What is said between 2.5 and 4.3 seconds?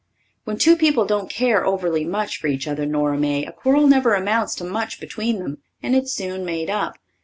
other, Nora May, a quarrel never